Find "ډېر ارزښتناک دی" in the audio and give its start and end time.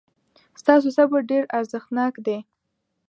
1.31-2.37